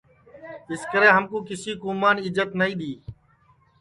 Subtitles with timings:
[0.71, 2.93] اِسکرے ہمکُو کیسی کُومان اِجت نائی دؔی